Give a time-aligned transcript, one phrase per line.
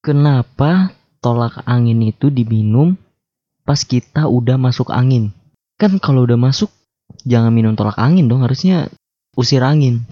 [0.00, 2.96] Kenapa tolak angin itu diminum
[3.68, 5.36] pas kita udah masuk angin?
[5.76, 6.72] Kan kalau udah masuk
[7.28, 8.88] jangan minum tolak angin dong, harusnya
[9.36, 10.08] usir angin.